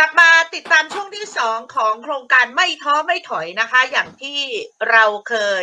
[0.00, 4.40] กลับมาติดตามช่วงที่สองของโครงการไม่ท้อไม่ถอยนะคะ อย่างที่
[4.90, 5.62] เราเคย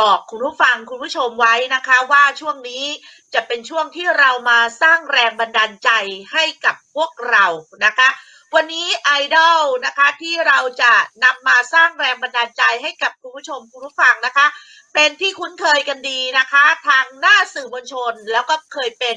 [0.00, 2.84] บอกคุณผู้ฟังคุณผู้ชมไว้นะคะว่าช่วงนี้
[3.34, 5.90] จะเป็นช่วงที่เรามาสร้างแรงบันดาลใจ
[6.32, 7.46] ให้กับพวกเรา
[7.84, 8.08] นะคะ
[8.54, 10.92] วันนี้ไอดอลนะคะที่เราจะ
[11.24, 14.46] นำมาสร้างแรงบันดาลใจให้กับคุณผู้ชมคุณผู้ฟังนะคะ
[14.94, 19.16] เป็นที่คุ้นเคยกันดีนะคะ ทางหน้าสื่อมวลชนแล้วก็เคยเป็น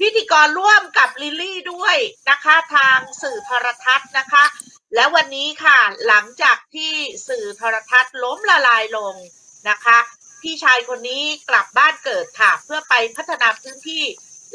[0.00, 1.96] พิธีกรร่วมกับลิลลี่ด้วย
[2.30, 4.44] นะคะทางสื่อโทรทัศน์นะคะ
[4.94, 6.92] และวันนี้ค่ะหลังจากที่
[7.28, 9.14] สื่อโทรทัศน์ล้มละลายลง
[9.68, 9.98] นะคะ
[10.42, 14.04] พี่ชายคนนี้กลับบ้านเกิดค่ะ เพื่อไปพัฒนาพื้นที่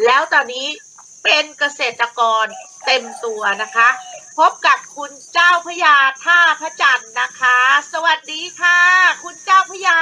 [0.05, 0.67] แล้วตอนนี้
[1.23, 2.45] เป็นเกษตรกร
[2.85, 3.89] เต็มตัวนะคะ
[4.37, 7.57] พบกับคุณเจ้าพยาท่าพระจันทร์นะคะ
[7.93, 8.79] สวัสดีค่ะ
[9.23, 9.99] คุณเจ้าพยา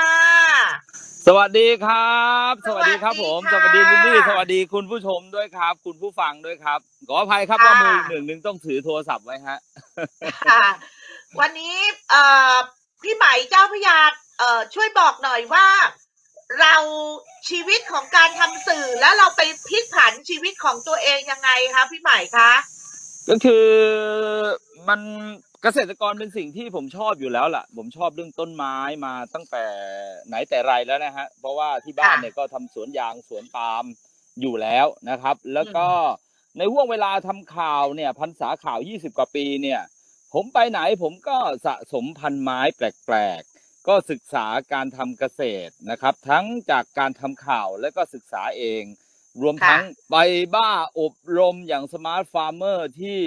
[1.27, 2.21] สวัสดีครั
[2.51, 9.59] บ สวัสดีครับผมสสวัวัสสดีดีค่ะลิลลี่สวัสดีคุณผู้ชมด้วยครับ คุณผู้ฟังด้วยครับ ขออภัยครับค่ะว่ามือหนึ่งหนึ่งต้องถือโทรศัพท์ไว้ฮะ
[10.49, 10.65] ค่ะ
[11.39, 11.75] วันนี้
[12.11, 12.53] เอ่อ
[13.03, 13.99] พี่ไหมเจ้าพระยา
[14.39, 15.67] เอ่อช่วยบอกหน่อยว่า
[16.59, 16.75] เรา
[17.49, 22.51] ชีวิตของการทำสื่อแล้วเราไปพลิกผันชีวิตของตัวเองยังไงคะพี่ไหมคะ
[23.29, 23.67] ก็คือ
[24.87, 25.01] มัน
[25.63, 29.65] เกษตรกรเป็นสิ่งที่ผมชอบอยู่แล้วล่ะ ผมชอบเรื่องต้นไม้มาตั้งแต่
[30.27, 33.85] ไหนแต่ไรแล้วนะฮะ เพราะว่าที่บ้านเนี่ยก็ทำสวนยางสวนปาล์ม
[34.41, 35.87] อยู่แล้วนะครับ แล้วก็
[36.57, 39.81] ในห้วงเวลาทำข่าวเนี่ยพรรษาข่าว 20 กว่าปีเนี่ย
[40.33, 48.83] ผมไปไหนผมก็สะสมพันธุ์ไม้แปลกๆ ก็ศึกษาการทำเกษตรนะครับ ทั้งจากการทำข่าวและก็ศึกษาเอง
[49.41, 50.15] รวมค่ะทั้งไป
[50.55, 53.19] บ้าอบรมอย่าง smart farmer ที่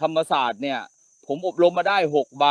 [0.00, 0.80] ธรรมศาสตร์เนี่ย
[1.28, 2.46] ผมอบรมมาได้หกใบ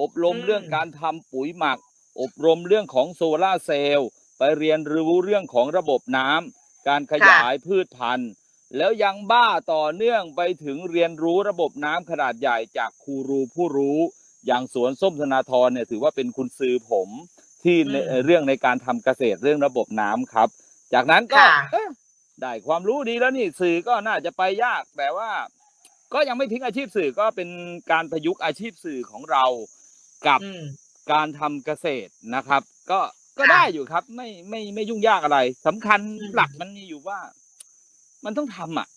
[0.00, 1.78] อบรมอืมเรื่องการทำปุ๋ยหมัก
[2.20, 4.08] อบรมเรื่องของโซลาร์เซลล์
[4.38, 8.30] ไปเรียนรู้เรื่องของระบบน้ำการขยายพืชพันธุ์
[8.76, 13.98] แล้วยังบ้าต่อเนื่องไปถึงเรียนรู้ระบบน้ำขนาดใหญ่จากครูรูผู้รู้
[14.46, 17.08] อย่างสวนส้มธนาธรเนี่ยถือว่าเป็นคุณซื้อผม
[17.62, 20.48] ที่ในอืมเรื่องในการทำเกษตรเรื่องระบบน้ำครับ
[20.94, 21.88] จากนั้นก็ค่ะเอ๊ะ
[22.40, 25.30] ได้ความรู้ดีแล้วนี่สื่อก็น่าจะไปยากแต่ว่า
[26.14, 27.48] ก็ยังไม่ทิ้งอาชีพสื่อก็เป็น
[27.92, 29.44] การประยุกต์อาชีพสื่อของเรา
[30.26, 30.60] กับอืม
[31.12, 33.00] การทำเกษตรนะครับ ก็
[33.38, 37.18] ก็ค่ะได้อยู่ครับ ไม่ไม่ไม่ยุ่งยากอะไรสำคัญอืมหลักมันมีอยู่ว่า
[38.24, 38.88] มันต้องทำอะ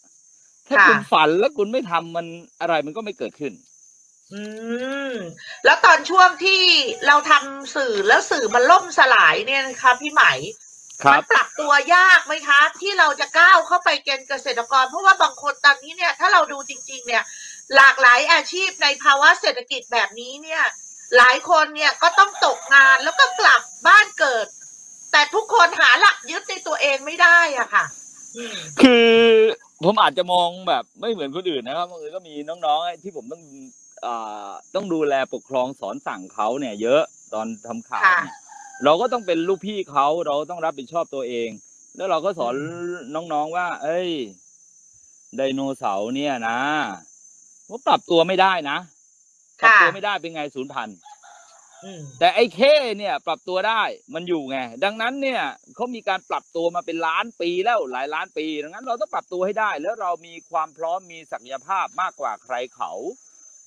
[0.67, 2.25] ถ้าค่ะคุณฝันแล้วคุณไม่ทำมัน
[2.61, 3.53] อะไรมันก็ไม่เกิดขึ้น
[4.33, 4.41] อื
[5.11, 5.13] ม
[5.65, 6.61] แล้วตอนช่วงที่
[7.07, 10.62] เราทำสื่อแล้วสื่อมันล่มสลายเนี่ยนะคะพี่ไหมครั
[11.05, 17.23] มับปรับตัวยากไหมคะ ที่เราจะก้าวเข้าไปเป็นเกษตรกร เพราะว่าบางคนตอนนี้เนี่ย ถ้าเราดูจริง ๆ เนี่ย
[17.75, 20.63] หลากหลายอาชีพในภาวะเศรษฐกิจแบบนี้เนี่ย
[21.17, 24.47] หลายคนเนี่ยก็ต้องตกงานแล้วก็กลับบ้านเกิด
[25.11, 27.85] แต่ทุกคนหาหลักยึดในตัวเองไม่ได้อะค่ะ
[28.35, 29.09] อืมคือ
[29.83, 32.33] ผมอาจจะมองแบบไม่เหมือนคนอื่นนะครับบางทีก็มี
[32.65, 33.43] น้องๆที่ผมต้อง
[34.05, 37.01] อ่าต้องดูแลปกครองสอนสั่งเขาเนี่ย เยอะ
[37.33, 38.35] ตอนทำข่าวค่ะเนี่ย
[38.83, 41.49] เราก็ต้องเป็นลูกพี่เขาเราต้องรับผิดชอบตัวเอง
[41.95, 42.55] แล้วเราก็สอน
[43.15, 44.09] น้องๆว่า เอ้ย
[45.37, 46.59] ไดโนเสาร์เนี่ยนะ
[47.69, 48.77] ว่าปรับตัวไม่ได้นะ
[49.61, 50.89] ปรับค่ะตัวไม่ได้เป็นไงศูนย์พัน
[51.83, 53.81] อืมแต่ไอ้เข้เนี่ย ปรับตัวได้
[54.13, 55.41] มันอยู่ไง ดังนั้นเนี่ย
[55.75, 62.91] เขามีการปรับตัวมาเป็นล้านปีแล้วหลายล้านปี ดังนั้นเราต้องปรับตัวให้ได้ แล้วเรามีความพร้อมมีศักยภาพมากกว่าใครเขา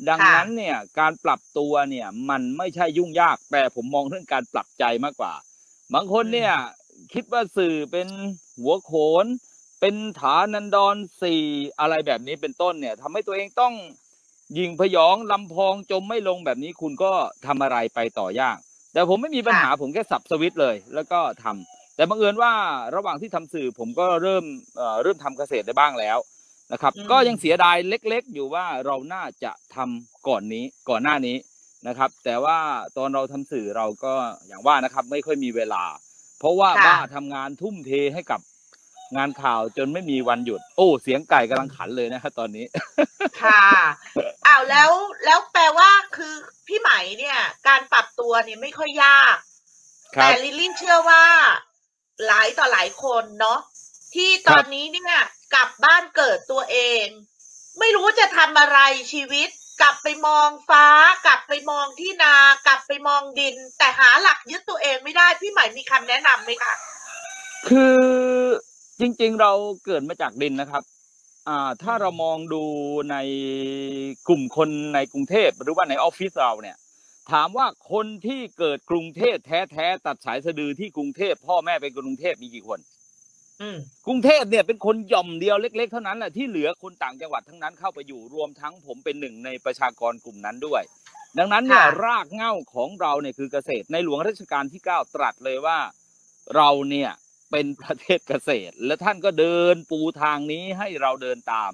[0.08, 5.34] ดังนั้นเนี่ยการปรับตัวเนี่ยมันไม่ใช่ยุ่งยาก แต่ผมมองเรื่องการปรับใจมากกว่า
[5.94, 6.52] บางคนเนี่ย
[7.14, 8.08] คิดว่าสื่อเป็น
[8.60, 8.92] หัวโข
[9.24, 9.26] น
[9.80, 11.42] เป็นฐานันดรสี่
[11.80, 13.74] อะไรแบบนี้เป็นต้นเนี่ยทำให้ตัวเองต้อง
[14.58, 17.12] ยิงพยองลำพองจมไม่ลงแบบนี้คุณก็
[17.46, 18.58] ทำอะไรไปต่อยาก
[18.92, 22.52] แต่ผมไม่มีปัญหาผมแค่สับสวิตช์เลย แล้วก็ทำแต่บังเอิญว่า
[22.96, 24.44] ระหว่างที่ทำสื่อผมก็เริ่ม
[24.76, 26.18] เอ่อเริ่มทำเกษตรได้บ้างแล้ว
[26.72, 31.37] นะครับอืมก็ยังเสียดายเล็ก ๆ อยู่ว่าเราน่าจะทำก่อนนี้ก่อนหน้านี้
[31.88, 32.59] นะครับ แต่ว่า
[32.97, 34.15] ตอนเราทำสื่อเราก็
[34.47, 35.84] อย่างว่านะครับ ไม่ค่อยมีเวลา
[36.38, 38.41] เพราะว่าค่ะบ้าทำงานทุ่มเทให้กับ
[39.16, 42.65] งานข่าวจนไม่มีวันหยุด โอ้เสียงไก่กำลังขันเลยนะครับตอนนี้
[43.43, 43.65] ค่ะ
[44.47, 44.91] อ้าวแล้ว
[45.25, 46.35] แล้วแปลว่าคือ
[46.67, 47.38] พี่ไหมเนี่ย
[47.69, 49.37] การปรับตัวเนี่ยไม่ค่อยยาก
[50.17, 51.25] ครัแต่บลิลลี่เชื่อว่า
[52.26, 53.61] หลายต่อหลายคนเนาะ
[54.14, 55.23] ที่ตอนนี้เนี่ย
[55.56, 57.06] กลับบ้านเกิดตัวเอง
[57.79, 58.79] ไม่รู้จะทำอะไร
[59.12, 59.49] ชีวิต
[59.81, 60.87] กลับไปมองฟ้า
[61.26, 62.35] กลับไปมองที่นา
[62.67, 66.75] กลับไปมองดิน แต่หาหลักยึดตัวเองไม่ได้พี่ใหม่มีคำแนะนำไหมคะ
[67.69, 67.99] คือ
[69.00, 69.53] จริง ๆ เรา
[69.85, 70.82] เกิดมาจากดินนะครับ
[71.49, 72.62] อ่าถ้าเรามองดู
[73.11, 73.17] ใน
[74.29, 76.76] กลุ่มคนในกรุงเทพหรือว่าในออฟฟิศเราเนี่ย
[77.32, 82.79] ถามว่าคนที่เกิดกรุงเทพแท้ๆตัดสายสะดือที่กรุงเทพพ่อแม่เป็นกรุงเทพมีกี่คน
[84.06, 90.82] กรุงเทพเนี่ยเป็นคนหย่อมเดียวเล็ก ๆ เท่านั้นแหละที่เหลือคนต่างจังหวัดทั้งนั้นเข้าไปอยู่รวมทั้งผมเป็นหนึ่งในประชากรกลุ่มนั้นด้วย
[91.38, 95.79] ดังนั้นเนี่ยค่ะรากเหง้าของเราเนี่ยคือเกษตรในหลวงรัชกาลที่ 9 ตรัสเลยว่า
[96.56, 97.11] เราเนี่ย
[97.50, 101.70] เป็นประเทศเกษตร และท่านก็เดินปูทางนี้ให้เราเดินตาม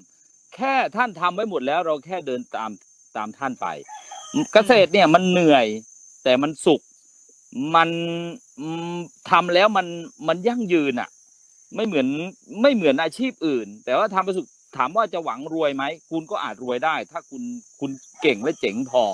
[0.55, 2.70] แค่ท่านทำไว้หมดแล้วเราแค่เดินตาม
[3.17, 3.67] ตามท่านไป
[4.52, 5.67] เกษตรเนี่ยมันเหนื่อย
[6.25, 6.81] แต่มันสุข
[7.75, 7.88] มัน
[8.61, 8.96] อืม
[9.31, 9.87] ทำแล้วมัน
[10.28, 11.08] มันยั่งยืนอะ
[11.76, 12.06] ไม่เหมือน
[12.62, 14.46] ไม่เหมือนอาชีพอื่น แต่ว่าทำไปสุด
[14.76, 17.42] ถามว่าจะหวังรวยไหมคุณก็อาจรวยได้ ถ้าคุณ
[17.80, 17.90] คุณ
[18.22, 19.04] เก่งและเจ๋งพอ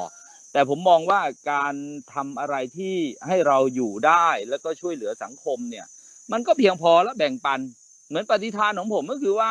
[0.53, 1.21] แต่ผมมองว่า
[1.53, 1.75] การ
[2.15, 2.95] ทำอะไรที่
[3.27, 5.87] ให้เราอยู่ได้แล้วก็ช่วยเหลือสังคมเนี่ย
[6.33, 7.61] มันก็เพียงพอแล้วแบ่งปัน
[8.09, 9.51] เหมือนปฏิทานของผมก็คือว่า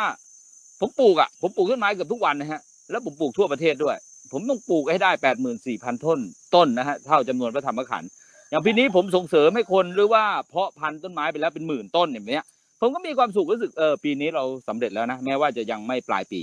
[0.79, 2.61] ผมปลูกอะผมปลูกต้นไม้เกือบทุกวันนะฮะ
[2.91, 3.95] แล้วผมปลูกทั่วประเทศด้วย
[4.31, 6.19] ผมต้องปลูกให้ได้แปดหมื่นสี่พันต้น
[6.55, 8.09] ต้นนะฮะเท่าจำนวนพระธรรมขันธ์
[8.49, 12.43] อย่างปีนี้ผมส่งเสริมให้คนหรือว่าเพาะพันธุ์ต้นไม้ไปแล้วเป็นหมื่นต้นอย่างเนี้ย
[12.79, 16.41] ผมก็มีความสุขรู้สึกเออปีนี้เราสำเร็จแล้วนะแม้ว่าจะยังไม่ปลายปี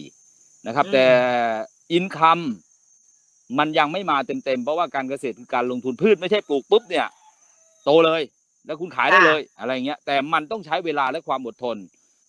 [0.66, 1.06] นะครับอืมแต่
[1.92, 2.40] อินคัม
[3.58, 7.06] มันยังไม่มาเต็มๆเพราะว่าการเกษตรคือการลงทุนพืชไม่ใช่ปลูกปุ๊บเนี่ย
[7.84, 8.22] โตเลย
[8.66, 11.76] แล้วคุณขายได้เลย อะไรเงี้ย แต่มันต้องใช้เวลาและความอดทน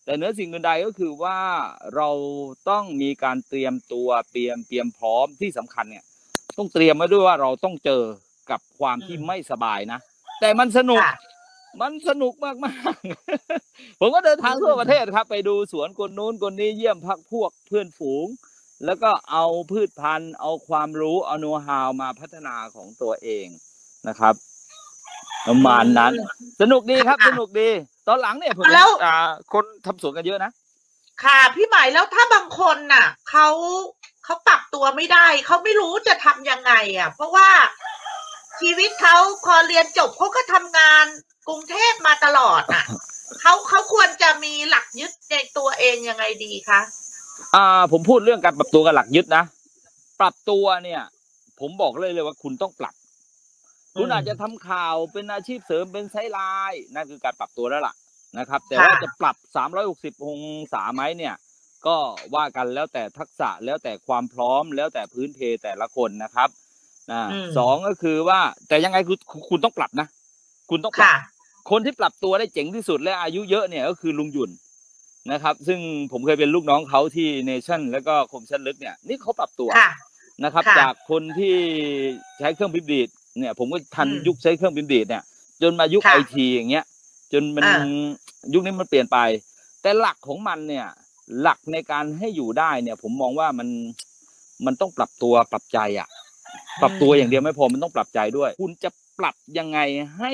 [0.05, 1.39] แต่เหนือสิ่งอื่นใดก็คือว่า
[1.95, 2.09] เรา
[2.69, 6.03] ต้องมีการเตรียมตัวเตรียมเตรียมพร้อมที่สำคัญเนี่ย
[6.57, 8.03] ต้องเตรียมไว้ด้วยว่าเราต้องเจอ
[8.51, 9.99] กับความที่อืมไม่สบายนะ
[10.41, 11.15] แต่มันสนุกค่ะ
[11.81, 18.27] มันสนุกมากมากๆผมก็เดินทางทั่วประเทศครับ ไปดูสวนคนนู้นคนนี้เยี่ยมพักพวกเพื่อนฝูง
[18.85, 23.47] แล้วก็เอาพืชพันธุ์ เอาความรู้เอาโน้ตฮาวมาพัฒนาของตัวเอง
[24.07, 24.33] นะครับ
[25.47, 26.13] ประมาณนั้น
[26.61, 27.69] สนุกดีครับค่ะสนุกดี
[28.07, 29.15] ตอนหลังเนี่ยผมแล้วอ่า
[29.53, 30.51] คนทำสวนกันเยอะนะ
[31.23, 33.47] ค่ะ พี่หมายแล้วถ้าบางคนน่ะเขา
[34.23, 37.49] เขาปรับตัวไม่ได้เขาไม่รู้จะทำยังไง อะ เพราะว่า
[38.61, 41.05] ชีวิตเขาพอเรียนจบเขาก็ทำงาน
[41.47, 42.85] กรุงเทพมาตลอดอะ
[43.41, 46.81] เขาเขาควรจะมีหลักยึดในตัวเองยังไงดีคะ
[47.55, 49.43] อ่าผมพูดเรื่องการปรับตัวกับหลักยึดนะ
[50.19, 51.01] ปรับตัวเนี่ย
[51.59, 52.95] ผมบอกเลยเลยว่าคุณต้องปรับ
[53.99, 56.39] คุณอาจจะทำข่าวเป็นอาชีพเสริมเป็นไซด์ไล
[56.71, 57.93] น์นั่นคือการปรับตัวแล้วล่ะ
[58.37, 59.35] นะครับ แต่ว่าค่ะจะปรับ
[59.81, 60.39] 360 อง
[60.73, 61.35] ศาไหมเนี่ย
[61.87, 61.95] ก็
[62.35, 66.49] ว่ากันแล้วแต่ทักษะแล้วแต่ความพร้อมแล้วแต่พื้นเพแต่ละคนนะครับ
[67.11, 69.17] อ่าอืมสองก็คือว่าแต่ยังไงคุณ
[69.49, 70.07] คุณต้องปรับนะ
[70.69, 71.11] คุณต้องปรับ
[71.67, 74.51] ค่ะคนที่ปรับตัวได้เจ๋งที่สุดและอายุเยอะเนี่ยก็คือลุงหยุ่น
[75.31, 75.79] นะครับ ซึ่ง
[76.11, 79.89] ผมเคยเป็นลูกน้องเขาที่เนชั่น แล้วก็คมชันลึกเนี่ยนี่เขาปรับตัวค่ะ
[80.43, 81.53] นะครับค่ะจากคนที่
[82.39, 83.09] ใช้เครื่องพิมพ์ดีด
[83.39, 85.23] เนี่ย ผมก็ทันอืมยุคใช้เครื่องพิมพ์ดีดเนี่ย
[85.61, 86.85] จนมายุคค่ะไอทีอย่างเงี้ย
[87.33, 87.79] จนมันอ่า
[88.53, 89.17] ยุคนี้มันเปลี่ยนไป
[89.81, 90.87] แต่หลักของมันเนี่ย
[91.41, 93.67] หลักในการให้อยู่ได้เนี่ย ผมมองว่ามัน
[94.65, 96.07] มันต้องปรับตัวปรับใจอะ
[96.81, 98.89] ปรับตัวอย่างเดียวไม่พอมันต้องปรับใจด้วย คุณจะ
[99.19, 99.79] ปรับยังไง
[100.19, 100.31] ให้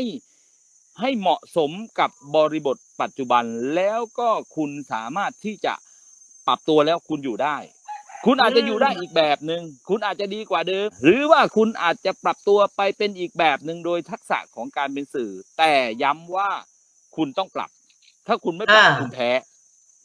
[0.99, 3.43] ให้เหมาะสมกับบริบทปัจจุบัน
[3.75, 5.73] แล้วก็คุณสามารถที่จะ
[6.47, 7.57] ปรับตัวแล้วคุณอยู่ได้
[8.25, 15.73] คุณอาจจะอยู่ได้อีกแบบหนึ่งคุณอาจจะดีกว่าเดิม หรือว่าคุณอาจจะปรับตัวไปเป็นอีกแบบหนึ่งโดยทักษะของการเป็นสื่อ แต่
[16.03, 16.49] ย้ำว่า
[17.15, 17.69] คุณต้องปรับ
[18.27, 19.29] ถ้าคุณไม่ปรับอ่าคุณแพ้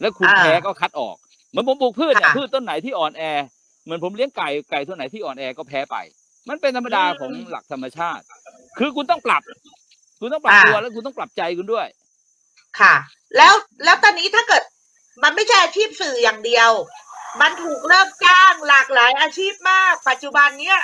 [0.00, 1.16] แล้วคุณอ่าแพ้ก็คัดออก
[1.50, 3.22] เหมือนผมปลูกพืชเนี่ยค่ะพืชต้นไหนที่อ่อนแอ
[3.84, 5.96] เหมือนผมเลี้ยงไก่ไก่ตัวไหนที่อ่อนแอก็แพ้ไป
[6.48, 8.24] มันเป็นธรรมดาอืมของหลักธรรมชาติ
[8.78, 9.42] คือคุณต้องปรับ
[10.20, 11.86] คุณต้องปรับอ่าตัวแล้วคุณต้องปรับใจคุณด้วย
[12.80, 12.94] ค่ะ
[13.36, 13.54] แล้ว
[13.84, 14.62] แล้วตอนนี้ถ้าเกิด
[15.22, 16.70] มันไม่ใช่อาชีพสื่ออย่างเดียว
[17.40, 20.80] มันถูกเลิกจ้างหลากหลายอาชีพมาก ปัจจุบันเนี้ย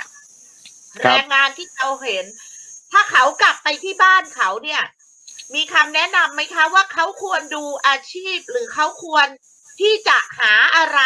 [1.03, 2.25] ครัแรบงงานที่เราเห็น
[2.91, 4.81] ถ้าเขากลับไปที่บ้านเขาเนี่ย
[5.55, 9.27] มีคำแนะนำไหมคะว่าเขาควรดูอาชีพหรือเขาควร
[9.81, 10.99] ที่จะหาอะไร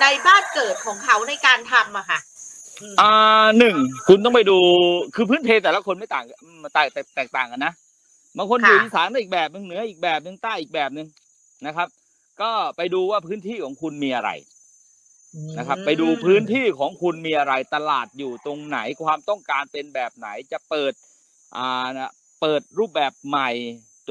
[0.00, 2.20] ในบ้านเกิดของเขาในการทำอะค่ะ
[2.82, 3.76] อืมอ่าหนึ่ง
[4.08, 4.58] คุณต้องไปดู
[5.14, 7.72] คือพื้นเพแต่ละคนไม่ต่างกันมันแตกแตกแตกต่างกันนะ
[8.36, 11.08] บางคนอยู่อีสานอีกแบบหนึงเหนืออีกแบบหนึ่งใต้อีกแบบหนึ่ง
[11.66, 11.88] นะครับ
[12.42, 14.30] ก็ไปดูว่าพื้นที่ของคุณมีอะไร
[15.58, 20.92] นะครับ ไปดูพื้นที่ของคุณมีอะไรตลาดอยู่ตรงไหนความต้องการเป็นแบบไหนจะเปิด
[21.56, 23.50] อ่านะเปิดรูปแบบใหม่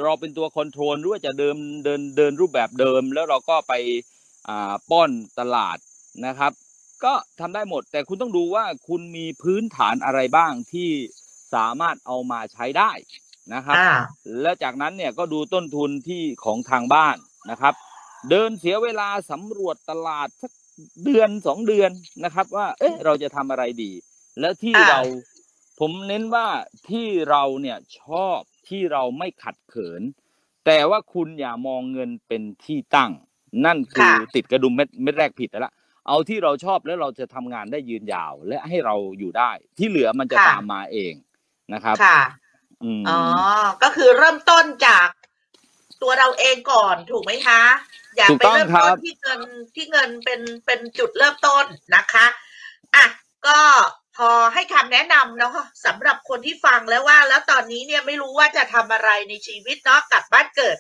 [0.04, 3.74] เราเป็นตัวคอนโทรลหรือว่าจะเดิมเดินเดินรูปแบบเดิม แล้วเราก็ไป
[4.48, 5.78] อ่าป้อนตลาด
[6.26, 6.52] นะครับ
[7.06, 10.90] ก็ทำได้หมด แต่คุณต้องดูว่าคุณมีพื้นฐานอะไรบ้างที่
[11.54, 12.92] สามารถเอามาใช้ได้
[13.54, 13.92] นะครับอ่า
[14.42, 17.18] แล้วจากนั้นเนี่ยก็ดูต้นทุนที่ของทางบ้าน
[17.52, 17.74] นะครับ
[18.30, 20.52] เดินเสียเวลาสำรวจตลาดสัก
[21.04, 21.92] เดือนสองเดือน
[22.24, 23.92] นะครับ ว่า เอ๊ะเราจะทำอะไรดี
[24.40, 25.02] แล้วที่อ่าเรา
[25.80, 26.48] ผมเน้นว่า
[26.90, 30.02] ที่เราเนี่ยชอบที่เราไม่ขัดเขิน
[30.66, 33.12] แต่ว่าคุณอย่ามองเงินเป็นที่ตั้ง
[33.66, 35.74] นั่นคือค่ะติดกระดุมเม็ดเม็ดแรกผิดแล้วล่ะ
[36.08, 41.14] เอาที่เราชอบแล้วเราจะทำงานได้ยืนยาว และให้เราอยู่ได้ ที่เหลือมันจะค่ะตามมาเอง
[41.74, 42.22] นะครับค่ะ
[42.84, 43.20] อืมอ๋อ
[43.84, 45.08] ก็คือเริ่มต้นจาก
[46.02, 47.62] ตัวเราเองก่อนถูกไหมคะ
[48.16, 49.42] อย่าถูกไปต้องเริ่มครัต้นบที่เงิน
[49.76, 52.26] ที่เงินเป็นเป็นจุดเริ่มต้นนะคะ
[52.96, 53.06] อะ
[53.48, 53.60] ก็
[54.18, 60.78] พอให้คำแนะนำเนาะสำหรับคนที่ฟังแล้วว่า แล้วตอนนี้เนี่ยไม่รู้ว่าจะทำอะไรในชีวิตเนาะกลับบ้านเกิด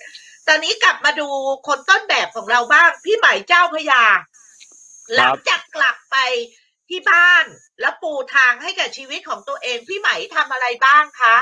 [0.48, 1.28] ตอนนี้กลับมาดู
[1.68, 4.04] คนต้นแบบของเราบ้าง พี่ใหม่เจ้าพระยา
[5.16, 6.18] หลังจากกลับไป
[6.90, 7.46] ที่บ้าน
[7.82, 11.36] แล้วปูทางให้กับชีวิตของตัวเองพี่ไหมทำอะไรบ้างคะ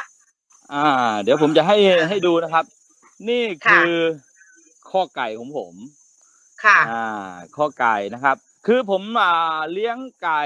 [0.74, 0.88] อ่า
[1.24, 1.78] เดี๋ยวผมจะให้
[2.10, 2.66] ให้ดูนะครับ
[3.28, 3.96] นี่ค่ะคือ
[4.90, 5.74] ข้อไก่ของผม
[6.64, 8.38] ค่ะ อ่า ข้อไก่นะครับ
[8.68, 10.44] คือผมอ่าเลี้ยงไก่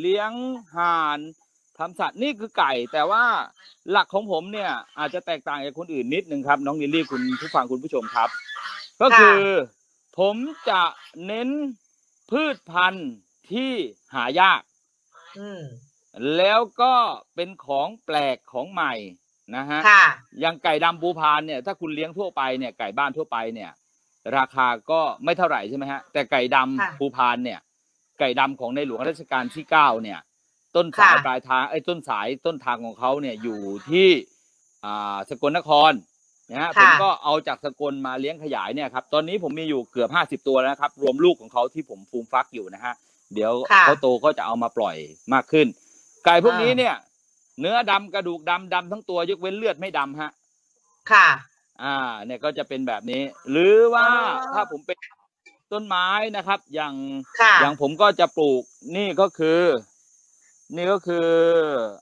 [0.00, 0.30] เลี้ยง
[0.76, 1.18] ห่าน
[1.78, 3.24] ทำสัตว์นี่คือไก่ แต่ว่า
[3.90, 8.28] หลักของผมเนี่ย อาจจะแตกต่างจากคนอื่นนิดนึงครับ น้องลิลลี่คุณผู้ฟังคุณผู้ชมครับ
[9.00, 9.42] ก็คือ
[10.18, 10.36] ผม
[10.68, 10.82] จะ
[11.26, 11.48] เน้น
[12.30, 13.10] พืชพันธุ์
[13.52, 13.72] ที่
[14.14, 14.62] หายาก
[15.38, 15.62] อืม
[16.36, 16.94] แล้วก็
[17.34, 18.94] เป็นของแปลกของใหม่
[19.56, 20.04] นะฮะค่ะ
[20.40, 23.70] อย่างไก่ดำภูพานเนี่ย ถ้าคุณเลี้ยงทั่วไปเนี่ยไก่บ้านทั่วไปเนี่ย
[24.36, 27.60] ราคาก็ไม่เท่าไหร่ใช่ไหมฮะ แต่ไก่ดำค่ะภูพานเนี่ย
[28.18, 30.18] ไก่ดำของในหลวงรัชกาลที่เก้าเนี่ย
[30.76, 33.60] ต้นสายค่ะ ปลายทางไอ้ยต้นสายต้นทางของเขาเนี่ยอยู่
[33.90, 34.08] ที่
[34.84, 35.92] อ่าสกลนคร
[36.50, 42.94] นะฮะผมก็เอาจากสกลมาเลี้ยงขยายเนี่ยครับตอนนี้ผมมีอยู่เกือบห้าสิบตัวแล้วนะครับ รวมลูกของเขาที่ผมฟูมฟักอยู่นะฮะ
[43.34, 44.96] เดี๋ยวค่ะเขาโตก็จะเอามาปล่อย
[45.32, 45.66] มากขึ้น
[46.24, 46.94] ไก่พวกนี้อ่าเนี่ย
[47.60, 50.30] เนื้อดำกระดูกดำดำทั้งตัวยกเว้นเลือดไม่ดำฮะ
[51.12, 51.28] ค่ะ
[51.82, 54.98] อ่า เนี่ยก็จะเป็นแบบนี้ หรือว่าอ๋อถ้าผมเป็น
[55.72, 56.94] ต้นไม้นะครับ อย่าง
[57.40, 58.62] ค่ะอย่างผมก็จะปลูก
[58.96, 59.60] นี่ก็คือ
[60.76, 61.28] นี่ก็คือ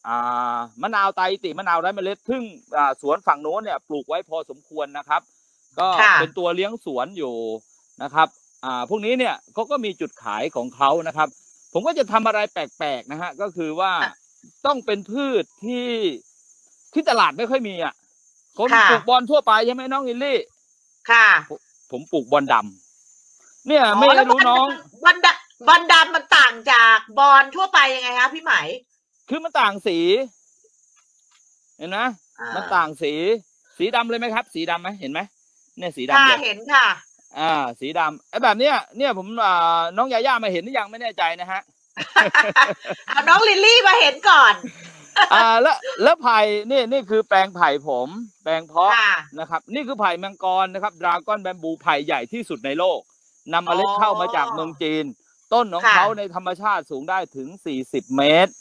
[0.09, 2.43] อ่ามะนาวไตรติมะนาวไร้เมล็ดซึ่ง
[2.77, 5.23] อ่าสวนฝั่งโน้นเนี่ยปลูกไว้พอสมควรนะครับ
[5.79, 7.35] ก็ค่ะเป็นตัวเลี้ยงสวนอยู่
[8.03, 8.29] นะครับ
[8.65, 11.29] อ่าพวกนี้เนี่ยเขาก็มีจุดขายของเขานะครับ
[11.73, 14.13] ผมก็จะทำอะไรแปลกๆนะฮะก็คือว่าอะ
[14.67, 15.89] ต้องเป็นพืชที่
[16.93, 17.95] ที่ตลาดไม่ค่อยมีอะ
[18.59, 20.39] คนค่ะปลูกบอลทั่วไปใช่ไหมน้องลิลลี่
[21.11, 21.27] ค่ะ
[21.91, 24.67] ผมปลูกบอลดำเนี่ยไม่แล้วรู้น้อง
[25.05, 28.53] บอลดำ บอลดำมันต่างจากบอลทั่วไปยังไงคะพี่ไหม
[29.29, 29.99] คือมันต่างสี
[31.79, 31.99] เห็นไหม
[32.41, 33.13] อ่ามันต่างสี
[33.79, 35.21] สีดำเลยไหมครับ สีดำไหมเห็นไหม
[35.79, 36.87] เนี่ยสีดำค่ะเลยเห็นค่ะ
[37.39, 41.61] อ่า สีดำไอ้แบบเนี้ยเนี่ยผมอ่าน้องยาย่ามาเห็นหรือยังไม่แน่ใจนะฮะ
[43.07, 44.55] เอาน้องลิลลี่มาเห็นก่อน
[45.35, 46.39] อ่าแล้วแล้วไผ่
[46.71, 48.09] นี่นี่คือแปลงไผ่ผม
[48.45, 53.01] แปลงเพาะ ค่ะ นะครับนี่คือไผ่มังกรนะครับดราก้อนแบมบูไผ่ใหญ่ที่สุดในโลก
[53.53, 55.05] นำเมล็ดอ๋อ เข้ามาจากเมืองจีน
[55.53, 57.49] ต้นของค่ะเขาในธรรมชาติสูงได้ถึง
[57.83, 58.53] 40 เมตร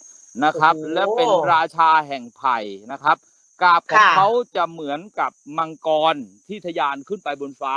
[0.46, 2.58] นะครับโอ้โหและเป็นราชาแห่งไผ่
[2.92, 3.18] นะครับ
[3.62, 6.16] กาบของค่ะเขาจะเหมือนกับมังกร
[6.48, 7.76] ที่ทะยานขึ้นไปบนฟ้า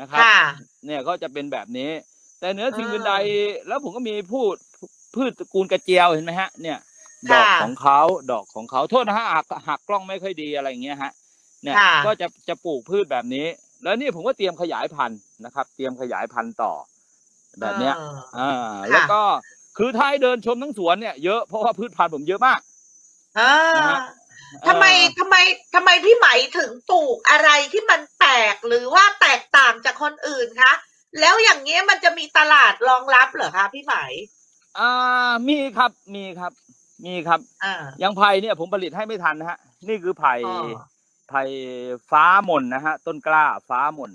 [0.00, 0.40] นะครับค่ะ
[0.86, 1.90] เนี่ยก็จะเป็นแบบนี้
[2.40, 4.54] แต่เหนือสิ่งอื่นใดอ่าแล้วผมก็มีพูด
[5.14, 6.78] พืชตระกูลกระเจียวเห็นไหมฮะ เนี่ย
[7.30, 11.12] ดอกค่ะของเขาดอกของเขาโทษนะฮะหักหักกล้องไม่ค่อยดีอะไรอย่างเงี้ยฮะ
[11.62, 13.46] เนี่ยค่ะก็จะจะปลูกพืชแบบนี้
[13.82, 16.72] แล้วนี่ผมก็เตรียมขยายพันธุ์นะครับ เตรียมขยายพันธุ์ต่อ
[17.60, 19.22] แบบเนี้ยอออ่าค่ะแล้วก็
[19.78, 22.60] คือถ้าให้เดินชมทั้งสวนเนี่ยเยอะเพราะว่าพืชพันธุ์ผมเยอะมาก
[23.38, 24.00] อ่านะฮะ
[24.68, 25.36] ทำไมเอ่อทำไม
[25.74, 30.72] ทำไมพี่ไหมถึงปลูกอะไรที่มันแปลกหรือว่าแตกต่างจากคนอื่นคะ
[31.20, 33.94] แล้วอย่างเงี้ยมันจะมีตลาดรองรับเหรอคะพี่ไหม
[34.78, 36.52] อ่ามีครับมีครับ
[37.06, 40.68] มีครับอ่าอย่างไผ่เนี่ยผมผลิตให้ไม่ทันนะฮะ นี่คือไผ่อ๋อ
[41.28, 41.42] ไผ่
[42.10, 44.12] ฟ้าหม่นนะฮะ ต้นกล้าฟ้าหม่น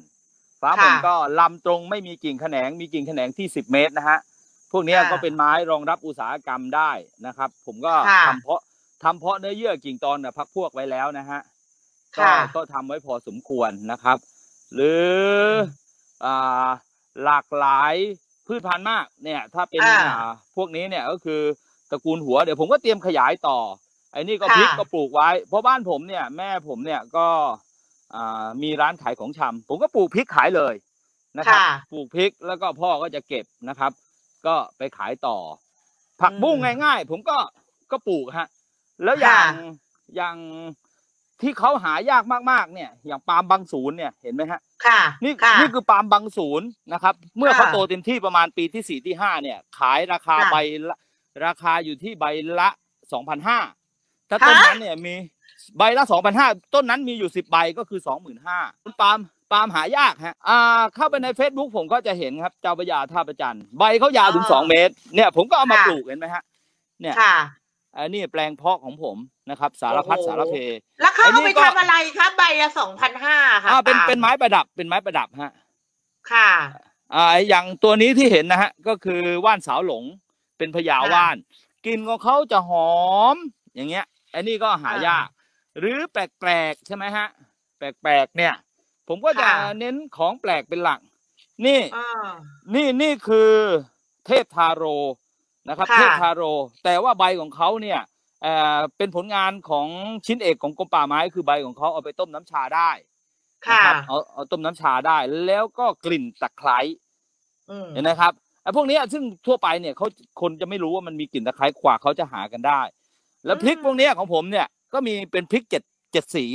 [0.64, 4.20] ฟ้าหม่นค่ะก็ลำตรงไม่มีกิ่งแขนง มีกิ่งแขนงที่สิบเมตรนะฮะ
[4.72, 6.92] พวกเนี้ยค่ะก็เป็นไม้รองรับอุตสาหกรรมได้
[7.26, 8.62] นะครับ ผมก็ค่ะทำเพาะ
[9.04, 11.40] ทำเพาะเนื้อเยื่อกิ่งตอนนะพักพวกไว้แล้วนะฮะ
[12.18, 14.18] ก็ค่ะก็ทำไว้พอสมควรนะครับ
[14.74, 15.08] หรือ
[16.26, 16.70] อ่า
[17.24, 17.94] หลากหลาย
[18.48, 21.42] พืชพันธุ์มากเนี่ย ถ้าเป็นอ่าอ่าพวกนี้เนี่ยก็คือ
[21.92, 23.60] ตระกูลหัวเดี๋ยวผมก็เตรียมขยายต่อ
[24.12, 27.73] ไอ้นี่ก็ค่ะพริกก็ปลูกไว้ เพราะบ้านผมเนี่ย แม่ผมเนี่ยก็อ่า
[28.64, 30.74] มีร้านขายของชำผมก็ปลูกพริกขายเลย
[31.38, 33.92] นะครับค่ะปลูกพริกแล้วก็พ่อก็จะเก็บนะครับ
[34.48, 35.38] ก็ไปขายต่อ
[36.22, 37.38] ผักบุ้งอืมง่าย ๆ ผมก็
[37.92, 38.48] ก็ปลูกฮะ
[39.04, 39.50] แล้วอย่างค่ะ
[40.16, 40.38] อย่าง
[41.42, 50.56] ที่เขาหายากมากๆ เนี่ย อย่างปาล์มบางศูนย์เนี่ยเห็นไหมฮะ ค่ะ นี่ค่ะนี่คือปาล์มบางศูนย์นะครับ เมื่อค่ะเขาโตเต็มที่ประมาณปีที่สี่ที่ห้าเนี่ย ขายราคาค่ะใบ
[50.90, 50.98] ละ
[51.46, 52.26] ราคาอยู่ที่ใบ
[52.60, 52.70] ละ
[53.14, 53.60] สองพันห้า
[54.30, 55.16] ถ้าต้นฮะนั้นเนี่ยมี
[55.78, 58.58] ใบละสองพันห้าต้นนั้นมีอยู่สิบใบก็คือสองหมื่นห้า
[59.02, 59.20] ปาล์ม
[59.52, 66.44] ปาล์มหายากฮะอ่าเข้าไปใน Facebook ผมก็จะเห็นครับเจ้าพระยาท่าประจันทร์ใบเขายาวถึงสองเมตร เนี่ยผมก็เอามาค่ะปลูกเห็นไหมฮะ
[67.02, 67.36] เนี่ยค่ะ
[67.96, 69.18] อันนี้แปลงเพาะของผม
[69.50, 70.56] นะครับ สารพัดโอ้โหสารเพ
[71.02, 75.52] แล้วเขาไอ้นี่เอาไปก็ทำอะไรคะใบละสองพันห้าค่ะอ่าเป็นปาล์มเป็นไม้ประดับเป็นไม้ประดับฮะ
[76.32, 76.50] ค่ะ
[77.16, 80.04] อ่าอย่างตัวนี้ที่เห็นนะฮะ ก็คือว่านสาวหลง
[80.58, 81.36] เป็นพญาค่ะว่าน
[81.86, 82.92] กลิ่นของเขาจะหอ
[83.34, 83.36] ม
[83.76, 85.28] อย่างเงี้ยอันนี้ก็หายาก
[85.80, 87.28] หรือแปลกๆใช่ไหมฮะ
[87.78, 88.54] แปลกๆเนี่ย
[89.08, 91.00] ผมก็จะค่ะ เน้นของแปลกเป็นหลัก
[91.66, 92.30] นี่ อ่า
[92.76, 93.52] นี่นี่คือ
[94.26, 94.84] เทพทาโร
[95.70, 96.44] นะครับ ค่ะ เทพทาโร
[96.84, 98.00] แต่ว่าใบของเขาเนี่ย
[98.42, 99.88] เอ่อเป็นผลงานของ
[100.26, 102.92] ชิ้นเอกของกรมป่าไม้คือใบของเขาเอาไปต้มน้ำชาได้
[103.72, 106.80] นะค่ะ ครับเอาเอาต้มน้ำชาได้แล้วก็กลิ่นตะไคร้
[107.70, 110.08] อืม เห็นไหมครับไอ้พวกเนี้ยซึ่งทั่วไปเนี่ยเขา
[110.42, 112.82] คนจะไม่รู้ว่ามันมีกลิ่นตะไคร้กว่าเขาจะหากันได้
[113.46, 115.84] แล้วพริกพวกเนี้ยของผมเนี่ย ก็มีเป็นพริกเจ็ด
[116.14, 116.46] เจ็ดสี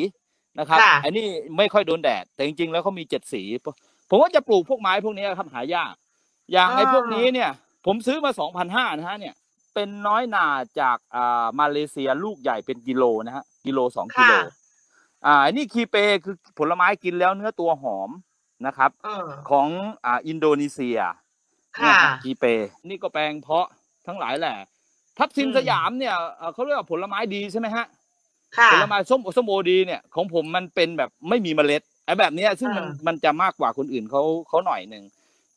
[0.59, 1.27] นะครับ อันนี้
[1.59, 3.43] ไม่ค่อยโดนแดด แต่จริงๆแล้วเขามีเจ็ดสี
[4.11, 5.95] ผมก็จะปลูกพวกไม้พวกนี้ครับหายาก
[6.53, 7.51] อย่างไอ้พวกนี้เนี่ย
[7.87, 9.35] ผมซื้อมาสองพันห้านะฮะเนี่ย
[9.75, 10.47] เป็นน้อยหนา
[10.81, 14.33] จากอ่ามาเลเซียลูกใหญ่เป็นกิโลนะฮะกิโลสองกิโล
[15.27, 18.11] อ่าอันนี้คีเปคือผลไม้กินแล้วเนื้อตัวหอม
[18.67, 19.69] นะครับเออของ
[20.05, 20.99] อ่าอินโดนีเซีย
[21.79, 22.45] ค่ะเนี่ยฮะกีเป
[22.89, 23.67] นี่ก็แปลงเพาะ
[24.07, 24.57] ทั้งหลายแหละ
[25.19, 27.87] ทับทิมอืมสยามเนี่ยเอ่อเขาเรียกว่าผลไม้ดีใช่ไหมฮะค่ะ
[28.73, 35.05] ผลไม้ส้มส้มโอดีเนี่ยของผมมันเป็นแบบไม่มีเมล็ดไอ้แบบเนี้ยซึ่งมันอ่ามัมันจะมากกว่าคนอื่นเขาเขาหน่อยหนึ่ง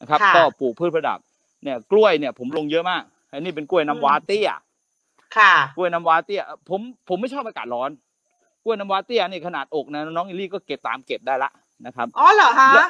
[0.02, 1.20] นะครับค่ะก็ปลูกพืชประดับ
[1.64, 4.50] เนี่ยกล้วยเนี่ยผมลงเยอะมากอันนี้เป็นกล้วยน้ำว้าเตี้ย
[5.38, 7.90] ค่ะกล้วยน้ำว้าเตี้ยผมผมไม่ชอบอากาศร้อน
[8.64, 11.52] กล้วยน้ำว้าเตี้ยนี่ขนาดอกนะน้องอิลลี่ก็เก็บตามเก็บได้ละ
[11.86, 12.88] นะครับอ๋อเหรอฮะและ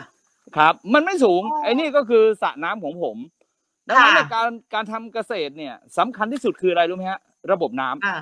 [0.58, 3.18] ครับ มันไม่สูงอ๋อไอ้นี่ก็คือสระน้ำของผม
[3.88, 7.20] ดังนั้นค่ะในการการทำเกษตรเนี่ยสำคัญที่สุดคืออะไรรู้ไหมฮะ
[7.52, 8.20] ระบบน้ำอ่า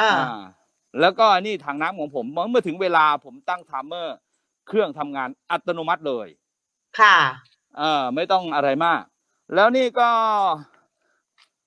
[0.00, 0.42] อ่าอ่า
[1.00, 4.16] แล้วก็นี่ถังน้ำของผมเมื่อถึงเวลาผมตั้ง timer
[4.68, 6.28] เครื่องทำงานอัตโนมัติเลย
[7.00, 7.16] ค่ะ
[7.78, 9.02] เออไม่ต้องอะไรมาก
[9.54, 10.10] แล้วนี่ก็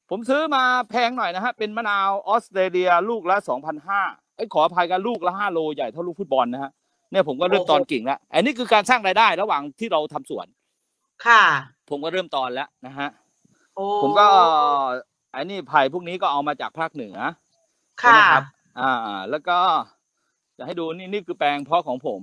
[0.09, 4.01] ผมซื้อมาแพงหน่อยนะฮะ เป็นมะนาวออสเตรเลียลูกละสองพันห้า
[4.35, 6.71] เอ้ยขออภัยกันลูกละห้าโลใหญ่เท่าลูกฟุตบอลนะฮะ
[7.11, 10.47] เนี่ยผมก็เริ่มตอนกิ่งแล้วอันนี้คือการสร้างรายได้ระหว่างที่เราทำสวน
[11.25, 11.43] ค่ะ
[11.89, 13.09] ผมก็เริ่มตอนแล้วนะฮะ
[13.75, 14.27] โอ้ผมก็
[15.33, 17.15] อันนี้ไผ่พวกนี้ก็เอามาจากภาคเหนือ
[17.99, 18.43] ใช่ค่ะไหมครับ
[18.79, 19.57] อ่า แล้วก็
[20.57, 22.21] จะให้ดูนี่นี่คือแปลงเพาะของผม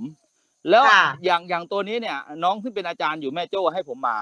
[0.70, 4.18] แล้วค่ะ อย่างอย่างตัวนี้เนี่ย น้องที่เป็นอาจารย์อยู่แม่โจ้ให้ผมมา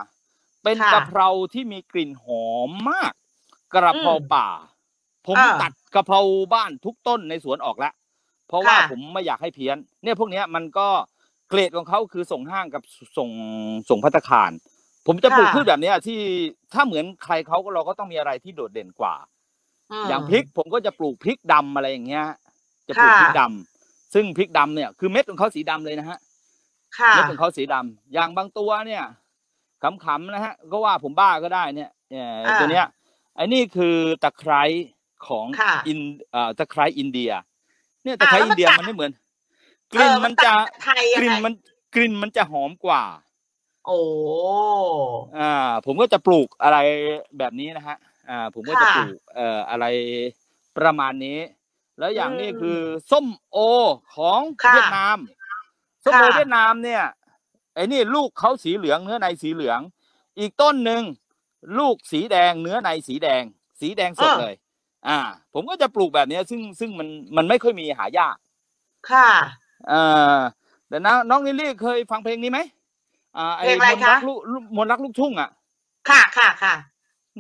[0.65, 3.13] เป็นค่ะกะเพราที่มีกลิ่นหอมมาก
[3.75, 4.49] กระเพราอืมป่า
[5.27, 6.21] ผมอ่าตัดกะเพรา
[6.55, 7.93] บ้านทุกต้นในสวนออกแล้ว
[8.49, 10.89] เพราะว่าค่ะ ผมไม่อยากให้เพี้ยน เนี่ยพวกเนี้ยมันก็
[11.49, 12.83] เกรดของเขาคือส่งห้างกับ
[13.19, 13.31] ส่ง
[13.91, 14.51] ส่งพัตตาคาร
[15.07, 16.21] ผมจะปลูกค่ะ พืชแบบเนี้ยที่
[16.75, 19.42] ถ้าเหมือนใครเขาก็เราก็ต้องมีอะไรที่โดดเด่นกว่าม
[20.09, 22.25] อย่างพริกผมก็จะปลูกพริกดำอะไรอย่างเงี้ย
[22.89, 26.19] จะปลูกค่ะพริกดำซึ่งพริกดำเนี่ยคือเม็ดของเขาสีดำเลยนะฮะ
[26.99, 29.05] ค่ะเม็ดของเขาสีดำอย่างบางตัวเนี่ย
[29.83, 32.87] ขำๆนะฮะ ก็ว่าผมบ้าก็ได้เนี่ยเอ่ออ่าตัวเนี้ย
[33.37, 34.63] ไอ้นี่คือตะไคร้
[35.27, 36.01] ของค่ะอิน
[36.31, 37.31] เอ่อตะไคร้อินเดีย
[38.05, 39.13] เนี่ยตะไคร้อ่าแล้วอินเดียมันต่างมันไม่เหมือน
[39.93, 41.53] กลิ่นเออมันจะต่างจากไทยกยังลิ่นไงมัน
[41.95, 43.03] กลิ่นมันจะหอมกว่า
[43.87, 44.01] โอ้
[45.39, 45.53] อ่า
[45.87, 46.79] ผมก็จะปลูกอะไร
[47.39, 47.97] แบบนี้นะฮะ
[48.33, 49.85] อ่าผมก็จะค่ะปลูกเอ่ออะไร
[50.77, 51.39] ประมาณนี้
[51.99, 52.79] แล้วอย่างนี้อืมคือ
[53.11, 53.59] ส้มโอ
[54.15, 55.19] ของค่ะเวียดนาม
[56.05, 57.03] ส้มโอค่ะเวียดนามเนี่ย
[57.75, 59.81] ไอ้นี่ลูกเขาสีเหลืองเนื้อในสีเหลือง
[60.39, 61.03] อีกต้นหนึ่ง
[61.79, 63.43] ลูกสีแดงเนื้อในสีแดง
[63.81, 64.55] สีแดงสดเลย
[65.09, 65.19] อ่า
[65.55, 68.37] ผมก็จะปลูกแบบเนี้ยซึ่งซึ่งมันมันไม่ค่อยมีหายาก
[69.11, 69.29] ค่ะ
[69.89, 70.39] เอ่า
[70.89, 72.61] แต่น้องน้องลิลลี่เคยฟังเพลงนี้ไหม
[73.37, 74.39] อ่าไอ้เพลงอะไรมนต์รักคะลูก
[74.77, 75.51] มนต์รักลูกทุ่งอะ
[76.09, 76.75] ค่ะค่ะค่ะ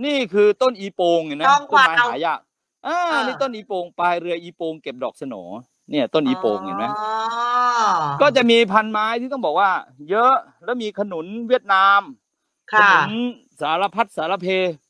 [0.05, 2.41] นี่คือต้นอีโปงเห็นไหมทองกต้นวาวไม้หายาก
[2.87, 5.35] อ่าอ่านี่นี่ต้นอีโปงปลายเรืออีโปงเก็บดอกสโหน
[5.91, 7.11] เนี่ยต้นอีโปงเห็นไหมอ๋อ
[8.23, 9.71] ก็จะมีพันไม้ที่ต้องบอกว่า
[10.11, 12.01] เยอะแล้วมีขนุนเวียดนาม
[12.73, 13.13] ขค่ะนุน
[13.61, 14.47] สารพัดสารเพ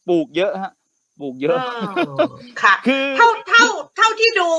[0.09, 0.73] ปลูกเยอะฮะ
[1.21, 1.61] ปลูกเยอะม
[2.63, 3.65] ค่ะคือเท่าเท่า
[3.97, 4.51] เท่าที่ดู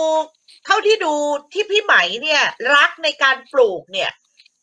[0.66, 1.14] เท่าที่ดู
[1.54, 2.44] ที่พี่ไหมเนี่ย
[2.76, 4.12] รักในการปลูกเนี่ย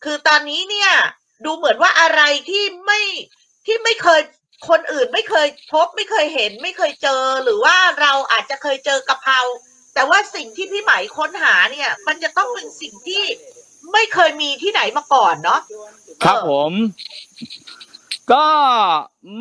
[0.04, 0.90] คือตอนนี้เนี่ย
[1.44, 3.00] ดูเหมือนว่าอะไรที่ไม่
[3.66, 4.20] ที่ไม่เคย
[4.70, 9.40] คนอื่นไม่เคยพบไม่เคยเห็น ไม่เคยเจอ หรือว่าเราอาจจะเคยเจอกะเพรา
[9.94, 13.22] แต่ว่าสิ่งที่พี่ไหมค้นหาเนี่ย มันจะต้องเป็นสิ่งที่
[13.92, 15.60] ไม่เคยมีที่ไหนมาก่อนเนาะ
[16.24, 16.72] ครับเออผม
[18.32, 18.44] ก็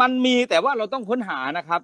[0.02, 1.82] มันมีแต่ว่าเราต้องค้นหานะครับ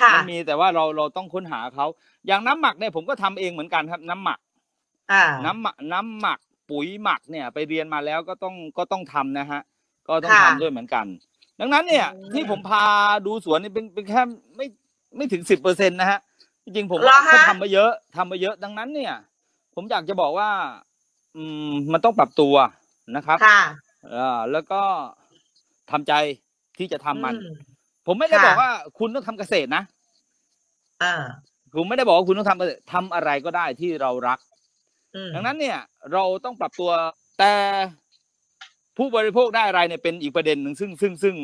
[0.00, 1.86] ค่ะมันมีแต่ว่าเราเราต้องค้นหาเขา
[2.26, 4.38] อย่างน้ำหมักเนี่ยผมก็ทำเองเหมือนกันครับ น้ำหมัก
[5.12, 6.38] อ่าน้ำหมักน้ำหมัก
[6.70, 9.60] ปุ๋ยหมักเนี่ย ไปเรียนมาแล้วก็ต้องก็ต้องทำนะฮะ
[10.08, 11.06] ก็ต้องค่ะทำด้วยเหมือนกัน
[11.64, 12.84] ดังนั้นเนี่ยอืมที่ผมพา
[13.26, 14.22] ดูสวนนี่เป็นเป็นแค่
[14.56, 14.66] ไม่
[15.16, 16.18] ไม่ถึงสิบเปอร์เซ็นต์นะฮะ
[16.64, 19.14] จริงๆผมเหรอฮะก็ทำมาเยอะทำมาเยอะดังนั้นเนี่ย
[19.74, 20.50] ผมอยากจะบอกว่า
[21.36, 22.54] อืมมันต้องปรับตัว
[23.16, 23.60] นะครับค่ะ
[24.10, 24.80] เอ่าแล้วก็
[25.90, 26.12] ทำใจ
[26.78, 27.48] ที่จะทำมันอื
[28.06, 29.82] ผมไม่ได้ค่ะบอกว่าคุณต้องทำเกษตรนะ
[31.02, 31.14] อ่า
[31.74, 34.38] ผมไม่ได้บอกว่าคุณต้องทำเกษตรทำอะไรก็ได้ที่เรารัก
[35.16, 35.78] อืมดังนั้นเนี่ย
[36.12, 36.90] เราต้องปรับตัว
[37.38, 37.52] แต่
[38.96, 41.34] ผู้บริโภคได้อะไรเนี่ยเป็นอีกประเด็นหนึ่งซึ่งซึ่งซึ่ง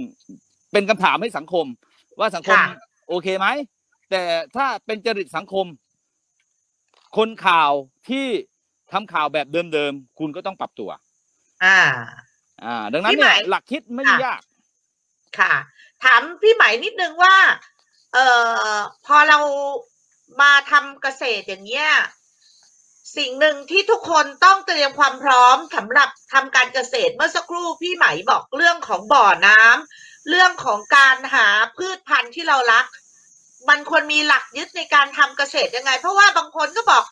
[0.72, 1.66] เป็นคำถามให้สังคม
[2.20, 2.66] ว่าสังคมค่ะ
[3.08, 3.46] โอเคไหม
[4.11, 4.22] แต่
[4.56, 5.66] ถ้าเป็นจริตสังคม
[7.16, 7.72] คนข่าว
[8.08, 8.26] ที่
[8.92, 10.90] ทำข่าวแบบเดิมๆคุณก็ต้องปรับตัว
[11.64, 11.80] อ่า
[12.64, 14.42] อ่า ดังนั้นพี่ไหมเนี่ยหลักคิดไม่ได้ค่ะยาก
[15.38, 15.54] ค่ะ
[16.04, 17.37] ถามพี่ไหมนิดนึงว่า
[18.12, 18.26] เอ่
[18.72, 19.38] อพอเรา
[20.40, 21.88] มาทำเกษตรอย่างเงี้ย
[23.16, 32.87] สิ่งหนึ่งที่ทุกคนต้องเตรียมความพร้อมสำหรับทำการเกษตรเมื่อสักครู่พี่ไหมบอกเรื่องของบ่อน้ำเรื่องของการหาพืชพันธุ์ที่เรารัก
[33.68, 37.05] มันควรมีหลักยึดในการทำเกษตรยังไง เพราะว่าบางคนก็บอก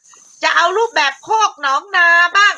[0.42, 2.54] จะเอารูปแบบโคกหนองนาบ้าง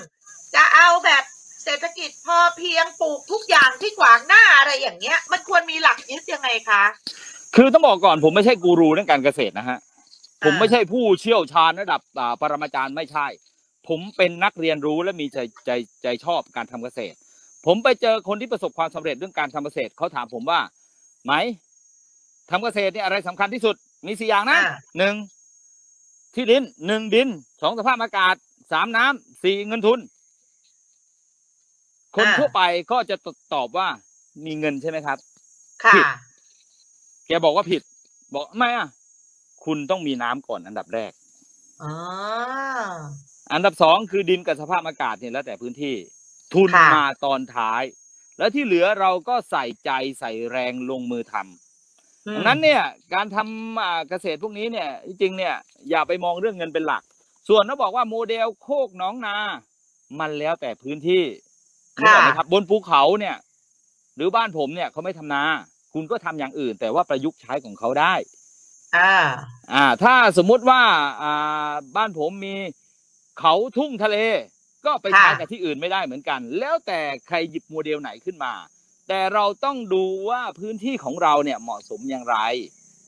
[0.55, 1.23] จะเอาแบบ
[1.65, 6.83] เศรษฐกิจพอเพียงปลูกทุกอย่างที่ขวางหน้าอะไรอย่างเงี้ย มันควรมีหลักยึดยังไงคะ
[7.57, 9.79] คือต้องบอกก่อนผมไม่ใช่กูรูเรื่องการเกษตรนะฮะ
[10.45, 13.27] ผมอ่าไม่ใช่ผู้เชี่ยวชาญระดับอ่าปรมาจารย์ไม่ใช่
[13.89, 15.71] ผมเป็นนักเรียนรู้และมีใจใจ
[16.03, 17.17] ใจชอบการทำเกษตร
[17.67, 20.61] ผมไปเจอคนที่ประสบความสำเร็จเรื่องการทำเกษตรเขาถามผมว่า
[21.25, 21.33] ไหม
[22.51, 25.15] ทำเกษตรเนี่ยอะไรสำคัญที่สุด มีสี่อย่างนะอ่าหนึ่ง
[26.35, 27.29] ที่ดินหนึ่งดิน
[27.63, 28.35] สองสภาพอากาศ
[28.73, 29.99] สามน้ำสี่เงินทุน
[32.17, 33.17] คนอ่าทั่วไปก็จะ
[33.55, 33.89] ตอบว่า
[34.45, 35.19] มีเงินใช่ไหมครับ
[35.85, 36.05] ค่ะผิด
[37.29, 37.83] แกบอกว่าผิด
[38.35, 38.89] บอกไม่อะ
[39.69, 41.13] คุณต้องมีน้ำก่อนอันดับแรก
[41.83, 41.93] อ๋อ
[43.53, 45.95] อันดับสองคือดินกับสภาพอากาศเนี่ยแล้วแต่พื้นที่
[46.55, 47.83] ทุนค่ะมาตอนท้าย
[48.39, 52.83] แล้วที่เหลือเราก็ใส่ใจใส่แรงลงมือทำอืมดังนั้นเนี่ย
[53.15, 55.55] การทำอ่าเกษตรพวกนี้เนี่ยจริงๆเนี่ย
[55.91, 57.03] อย่าไปมองเรื่องเงินเป็นหลัก
[57.49, 59.37] ส่วนเขาบอกว่าโมเดลโคกหน้องนา
[60.21, 61.23] มันแล้วแต่พื้นที่
[62.01, 63.37] นึกออกไหมครับบนภูเขาเนี่ย
[64.17, 65.43] หรือบ้านผมเนี่ยเขาไม่ทำนา
[65.95, 68.15] คุณก็ทำอย่างอื่น แต่ว่าประยุกต์ใช้ของเขาได้
[68.97, 69.15] อ่า
[69.73, 70.83] อ่า ถ้าสมมุติว่า
[71.23, 72.57] อ่าบ้านผมมี
[73.41, 74.17] เขาทุ่งทะเล
[74.85, 78.55] ก็ไปใช้ค่ะกับที่อื่นไม่ได้เหมือนกัน แล้วแต่ใครหยิบโมเดลไหนขึ้นมา
[79.09, 82.37] แต่เราต้องดูว่าพื้นที่ของเราเนี่ยเหมาะสมอย่างไร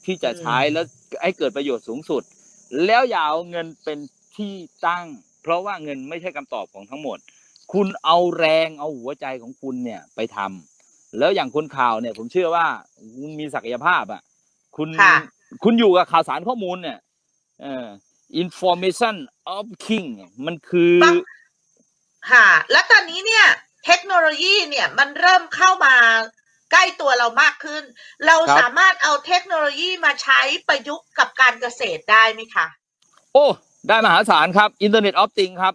[0.05, 0.85] ที่จะใช้แล้ว
[1.23, 2.23] ให้เกิดประโยชน์สูงสุด
[2.87, 3.99] แล้วอย่าเอาเงินเป็น
[4.37, 4.55] ที่
[4.87, 5.07] ตั้ง
[5.43, 7.19] เพราะว่าเงินไม่ใช่คำตอบของทั้งหมด
[7.73, 12.66] คุณเอาแรงเอาหัวใจของคุณเนี่ยไปทำแล้วอย่างคนข่าวเนี่ย ผมเชื่อว่า
[13.19, 14.23] คุณมีศักยภาพอะ
[14.77, 14.88] คุณ
[15.50, 16.98] ค่ะคุณอยู่กับข่าวสารข้อมูลเนี่ย
[17.60, 17.88] เอ่อ
[18.42, 19.14] information
[19.56, 21.16] of king เนี่ยมันคือต้อง
[22.32, 23.46] ค่ะ แล้วตอนนี้เนี่ย
[23.86, 25.94] เทคโนโลยีเนี่ยมันเริ่มเข้ามา
[26.72, 27.84] ใกล้ตัวเรามากขึ้น
[28.26, 32.66] เราครับสามารถเอาเทคโนโลยีมาใช้ประยุกต์กับการเกษตรได้ไหมคะ
[33.32, 33.46] โอ้
[33.88, 35.74] ได้มหาศาลครับ Internet of Things ครับ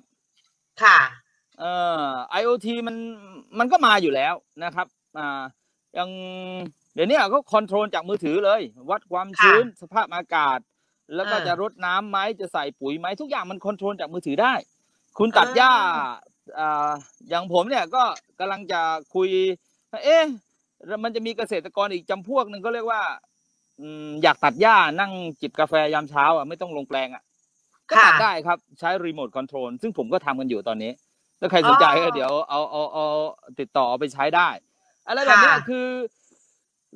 [0.84, 1.00] ค่ะ
[1.60, 1.74] เอ่
[2.06, 2.10] อ
[2.42, 2.96] IoT มัน
[3.60, 4.34] มันก็มาอยู่แล้ว
[4.64, 5.42] นะครับ อ่า
[5.96, 6.10] อย่าง
[6.96, 10.60] เดี๋ยวนี้ก็ control จากมือถือเลย วัดความชื้นสภาพอากาศ
[11.16, 14.54] แล้วก็อ่าจะรดน้ำไหมจะใส่ปุ๋ยไหมทุกอย่างมัน control จากมือถือได้
[15.18, 16.10] คุณตัดหญ้าอ่า
[16.60, 16.92] อ่า
[17.30, 18.04] อย่างผมเนี่ยก็
[18.40, 18.82] กำลังจะ
[19.16, 19.30] คุย
[20.06, 20.26] เอ๊ะ
[21.04, 23.02] มันจะมีเกษตรกรอีกจำพวกหนึ่งก็เรียกว่า
[23.80, 27.24] อืมอยากตัดหญ้านั่งจิบกาแฟยามเช้าอะไม่ต้องลงแปลงอะ
[27.90, 30.92] ก็ตัดค่ะได้ครับใช้รีโมทคอนโทรลซึ่งผมก็ทำกันอยู่ตอนนี้
[31.40, 33.06] ถ้าใครสนใจอ๋อก็เดี๋ยวเอาเอาเอา
[33.60, 34.50] ติดต่อเอาไปใช้ได้
[35.08, 35.88] อะไรแบบเนี้ยค่ะคือ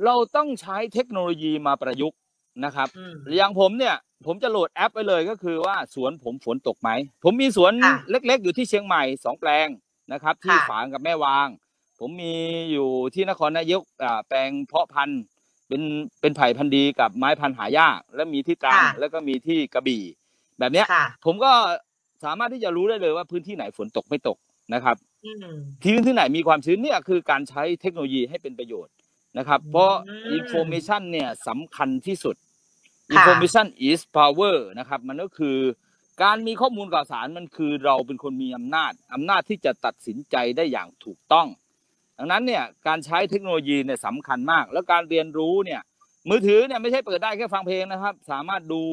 [0.06, 2.20] เราต้องใช้เทคโนโลยีมาประยุกต์
[2.66, 6.90] นะครับอืมอย่างผมเนี่ย ผมจะโหลดแอปไปเลยก็คือว่าสวนผมฝนตกไหม
[7.24, 9.68] ผมมีสวนค่ะเล็กๆ อยู่ที่เชียงใหม่สองแปลง
[10.14, 11.48] นะครับ ที่ค่ะฝางกับแม่วาง
[12.00, 12.36] ผมมี
[12.72, 15.22] อยู่ที่นครนายกอ่าแปลงเพาะพันธุ์
[15.68, 15.82] เป็น
[16.22, 20.04] เป็นไผ่พันธุ์ดีกับไม้พันธุ์หายาก และมีที่ตรังค่ะแล้วก็มีที่กระบี่
[20.60, 21.52] แบบเนี้ยค่ะผมก็
[22.24, 24.38] สามารถที่จะรู้ได้เลยว่าพื้นที่ไหนฝนตกไม่ตก
[24.74, 25.48] นะครับอืม
[25.82, 28.94] ที่พื้นที่ไหนมีความชื้นเนี่ยคือการใช้เทคโนโลยีให้เป็นประโยชน์
[29.38, 32.36] นะครับ เพราะอืม information เนี่ยสำคัญที่สุด
[33.18, 35.58] ค่ะ information is power นะครับ มันก็คือ
[36.24, 41.48] การมีข้อมูลข่าวสารมันคือเราเป็นคนมีอำนาจอำนาจที่จะตัดสินใจได้อย่างถูกต้อง
[42.18, 45.82] ดังนั้นเนี่ยการใช้เทคโนโลยีเนี่ยสำคัญมาก แล้วการเรียนรู้เนี่ย
[46.30, 48.84] มือถือเนี่ยไม่ใช่เปิดได้แค่ฟังเพลงนะครับ สามารถดู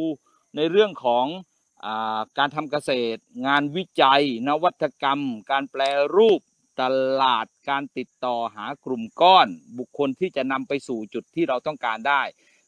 [0.57, 1.27] ในเรื่องของ
[1.85, 5.21] อาการทำเกษตร งานวิจัย นวัตกรรม
[5.51, 5.83] การแปล
[6.17, 6.41] รูป
[6.81, 6.83] ต
[7.23, 12.23] ลาดการติดต่อหากลุ่มก้อน บุคคลที่จะนำไปสู่จุดที่เราต้องการได้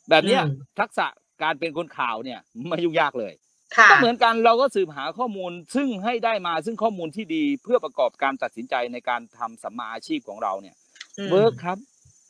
[0.09, 1.07] แบบเนี้ยอืมทักษะ
[1.43, 3.35] การเป็นคนข่าวเนี่ยไม่ยุ่งยากเลย
[3.77, 10.77] ค่ะก็เหมือนกันเราก็สืบหาข้อมูลซึ่งให้ได้มาซึ่งข้อมูลที่ดีเพื่อประกอบการตัดสินใจในการทำสัมมาอาชีพของเราเนี่ย
[11.19, 11.79] อืมเวิร์กครับ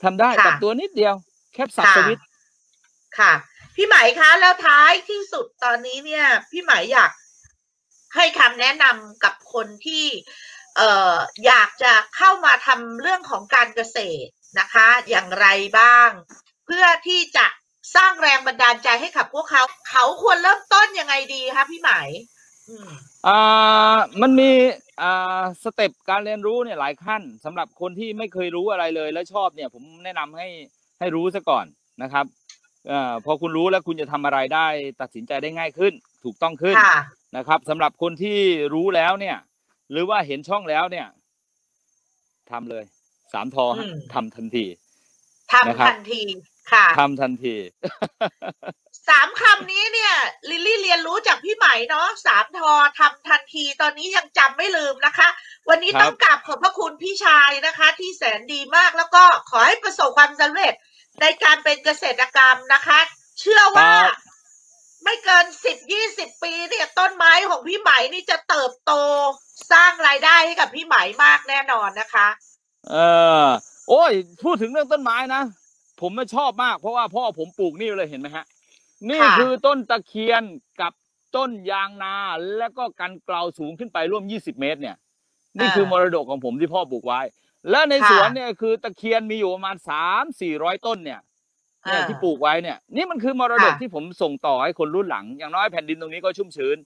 [0.02, 1.14] ทำได้ค่ะกับตัวนิดเดียว
[1.54, 2.26] แคปสับค่ะสวิตช์
[3.18, 3.32] ค่ะ
[3.76, 7.10] พี่ไหมคะแล้วท้ายที่สุดตอนนี้เนี่ย พี่ไหมอยาก
[8.14, 10.06] ให้คำแนะนำกับคนที่
[10.78, 11.14] เอ่อ
[11.46, 15.46] อยากจะเข้ามาทำเรื่องของการเกษตรนะคะ อย่างไร
[15.78, 16.10] บ้าง
[16.66, 17.46] เพื่อที่จะ
[17.96, 21.90] สร้างแรงบันดาลใจให้กับพวกเขา เขาควรเริ่มต้นยังไงดีคะพี่ไหม
[22.68, 22.88] อืม
[23.26, 24.50] อ่ามันมี
[25.02, 30.48] อ่าสเต็ปการเรียนรู้เนี่ยหลายขั้นสำหรับคนที่ไม่เคยรู้อะไรเลยแล้วชอบเนี่ย ผมแนะนำให้
[30.98, 31.66] ให้รู้ซะก่อน
[32.02, 32.24] นะครับ
[32.88, 34.66] เอ่อพอคุณรู้แล้วคุณจะทำอะไรได้
[35.00, 35.92] ตัดสินใจได้ง่ายขึ้น
[36.24, 36.98] ถูกต้องขึ้นค่ะ
[37.36, 38.38] นะครับสำหรับคนที่
[38.74, 39.36] รู้แล้วเนี่ย
[39.90, 41.06] หรือว่าเห็นช่องแล้วเนี่ย
[42.50, 42.84] ทำเลย
[43.32, 44.66] สามทอฮะอืมทำทันที
[45.52, 46.22] ทำนะครับทันที
[46.72, 47.54] ค่ะทำทันที
[49.08, 50.12] สามคำนี้เนี่ย
[50.50, 55.28] ลิลลี่เรียนรู้จากพี่ไหมเนาะสามทอทำทันทีตอนนี้ยังจำไม่ลืมนะคะ
[55.68, 60.74] วันนี้ครับต้องกราบขอบพระคุณพี่ชายนะคะ ที่แสนดีมากแล้วก็ขอให้ประสบความสำเร็จ
[61.20, 62.98] ในการเป็นเกษตรกรรมนะคะ
[63.40, 63.90] เชื่อว่า
[65.08, 68.92] ไม่เกินสิบยี่สิบปีเนี่ยต้นไม้ของพี่ไหมนี่จะเติบโต
[69.72, 72.28] สร้างรายได้ให้กับพี่ไหมมากแน่นอนนะคะ
[72.90, 72.96] เอ
[73.44, 73.46] อ
[73.88, 75.42] โอ้ย พูดถึงเรื่องต้นไม้นะ
[76.00, 78.44] ผมไม่ชอบมากเพราะว่าพ่อผมปลูกนี่เลยเห็นไหมฮะ
[79.08, 80.42] นี่ค่ะคือต้นตะเคียน
[80.80, 80.92] กับ
[81.36, 82.14] ต้นยางนา
[82.58, 84.96] แล้วก็กันเกลาสูงขึ้นไปร่วม20เมตรเนี่ย
[85.58, 87.20] นี่คือมรดกของผมที่พ่อปลูกไว้
[87.70, 91.20] และในสวนเนี่ยคือตะเคียนมีอยู่ประมาณสามสี่ร้อยต้นเนี่ย
[91.86, 96.76] เนี่ยที่ปลูกไว้เนี่ยนี่มันคือมรดกค่ะที่ผมส่งต่อให้คนรุ่นหลัง อย่างน้อยแผ่นดินตรงนี้ก็ชุ่มชื้น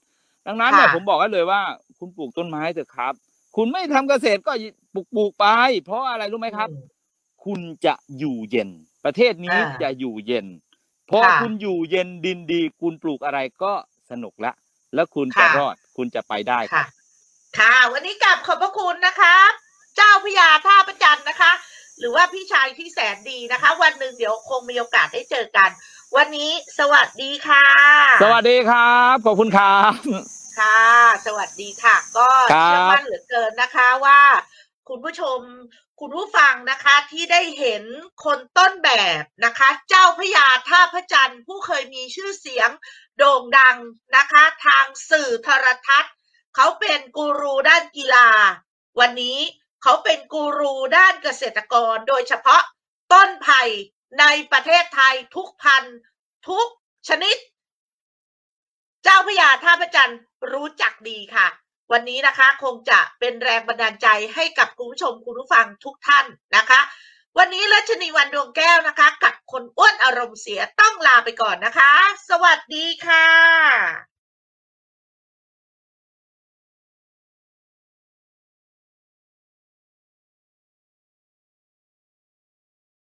[0.47, 1.61] ดังนั้นเนี่ยค่ะผมบอกให้เลยว่า
[1.99, 3.13] คุณปลูกต้นไม้เถอะครับ
[3.55, 4.51] คุณไม่ทำเกษตรก็
[4.93, 5.45] ปลูกปลูกไป
[5.85, 6.83] เพราะอะไรรู้ไหมครับอืม
[7.45, 8.69] คุณจะอยู่เย็น
[9.05, 10.45] ประเทศนี้อ่าจะอยู่เย็น
[11.09, 13.73] พอค่ะคุณอยู่เย็นดินดี คุณปลูกอะไรก็
[14.11, 14.51] สนุกละ
[14.95, 16.87] แล้วคุณจะค่ะรอดคุณจะไปได้ครัค่ะบ
[17.57, 19.35] ค่ะ วันนี้กลับขอบพระคุณนะคะ
[19.95, 21.51] เจ้าพระยาท่าประจันทร์นะคะ
[21.99, 25.69] หรือว่าพี่ชายที่แสนดีนะคะ วันหนึ่งเดี๋ยวคงมีโอกาสได้เจอกัน
[26.15, 27.65] วันนี้สวัสดีค่ะ
[28.23, 29.93] สวัสดีครับ ขอบคุณครับ
[30.59, 30.83] ค่ะ
[31.25, 34.21] สวัสดีค่ะ ก็ครับเชื่อมั่นเหลือเกินนะคะว่า
[34.89, 35.39] คุณผู้ชม
[36.01, 37.83] คุณผู้ฟังนะคะที่ได้เห็น
[38.25, 38.89] คนต้นแบ
[39.21, 42.69] บนะคะ เจ้าพระยาท่าพระจันทร์ผู้เคยมีชื่อเสียง
[43.17, 43.77] โด่งดัง
[44.15, 46.13] นะคะ ทางสื่อโทรทัศน์
[46.55, 48.27] เขาเป็นกูรูด้านกีฬา
[48.99, 49.37] วันนี้
[49.83, 52.61] เขาเป็นกูรูด้านเกษตรกร โดยเฉพาะ
[53.13, 53.61] ต้นไผ่
[54.19, 55.97] ในประเทศไทยทุกพันธุ์
[56.49, 56.67] ทุก
[57.09, 57.37] ชนิด
[59.03, 60.19] เจ้าพระยาท่าพระจันทร์
[60.51, 61.47] รู้จักดีค่ะ
[61.91, 66.79] วันนี้นะคะคงจะเป็นแรงบันดาลใจให้กับคุณผู้ชมคุณผู้ฟังทุกท่านนะคะ
[67.37, 71.91] วันนี้รัชนีวันดวงแก้วนะคะ กับคนอ้วนอารมณ์เสียต้องลาไปก่อนนะคะ
[72.29, 74.12] สวัสดีค่ะ